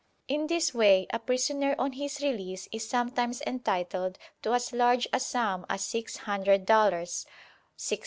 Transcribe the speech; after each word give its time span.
In 0.27 0.47
this 0.47 0.73
way 0.73 1.05
a 1.13 1.19
prisoner 1.19 1.75
on 1.77 1.91
his 1.91 2.21
release 2.21 2.67
is 2.71 2.89
sometimes 2.89 3.39
entitled 3.45 4.17
to 4.41 4.51
as 4.55 4.73
large 4.73 5.07
a 5.13 5.19
sum 5.19 5.63
as 5.69 5.83
six 5.85 6.17
hundred 6.25 6.65
dollars 6.65 7.27
(£60). 7.77 7.99